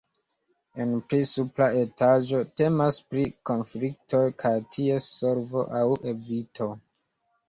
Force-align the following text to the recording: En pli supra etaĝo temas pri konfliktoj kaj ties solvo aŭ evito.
En 0.83 0.93
pli 1.09 1.17
supra 1.31 1.65
etaĝo 1.81 2.39
temas 2.61 2.97
pri 3.11 3.25
konfliktoj 3.49 4.21
kaj 4.45 4.53
ties 4.77 5.11
solvo 5.19 5.63
aŭ 5.81 5.83
evito. 6.13 6.69